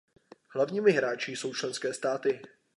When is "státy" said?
1.93-2.41